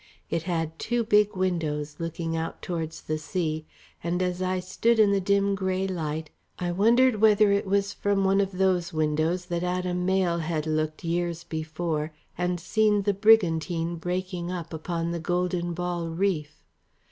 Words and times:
It 0.31 0.41
had 0.49 0.79
two 0.79 1.03
big 1.03 1.35
windows 1.35 1.97
looking 1.99 2.35
out 2.35 2.63
towards 2.63 3.01
the 3.03 3.19
sea, 3.19 3.67
and 4.03 4.19
as 4.23 4.41
I 4.41 4.59
stood 4.59 4.97
in 4.97 5.11
the 5.11 5.21
dim 5.21 5.53
grey 5.53 5.85
light, 5.87 6.31
I 6.57 6.71
wondered 6.71 7.17
whether 7.21 7.51
it 7.51 7.67
was 7.67 7.93
from 7.93 8.23
one 8.23 8.41
of 8.41 8.57
those 8.57 8.91
windows 8.91 9.45
that 9.45 9.61
Adam 9.61 10.03
Mayle 10.03 10.39
had 10.39 10.65
looked 10.65 11.03
years 11.03 11.43
before, 11.43 12.13
and 12.35 12.59
seen 12.59 13.03
the 13.03 13.13
brigantine 13.13 13.95
breaking 13.97 14.51
up 14.51 14.73
upon 14.73 15.11
the 15.11 15.19
Golden 15.19 15.75
Ball 15.75 16.07
Reef. 16.09 16.63